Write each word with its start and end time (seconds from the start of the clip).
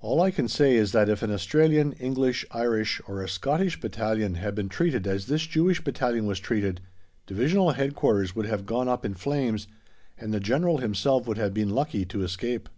All 0.00 0.20
I 0.20 0.30
can 0.30 0.48
say 0.48 0.74
is 0.74 0.92
that 0.92 1.08
if 1.08 1.22
an 1.22 1.30
Australian, 1.32 1.92
English, 1.94 2.44
Irish, 2.50 3.00
or 3.08 3.22
a 3.22 3.26
Scottish 3.30 3.80
battalion 3.80 4.34
had 4.34 4.54
been 4.54 4.68
treated 4.68 5.06
as 5.06 5.28
this 5.28 5.46
Jewish 5.46 5.82
battalion 5.82 6.26
was 6.26 6.38
treated, 6.40 6.82
Divisional 7.26 7.70
Headquarters 7.70 8.36
would 8.36 8.44
have 8.44 8.66
gone 8.66 8.86
up 8.86 9.02
in 9.06 9.14
flames 9.14 9.66
and 10.18 10.34
the 10.34 10.40
General 10.40 10.76
himself 10.76 11.26
would 11.26 11.38
have 11.38 11.54
been 11.54 11.70
lucky 11.70 12.04
to 12.04 12.22
escape. 12.22 12.68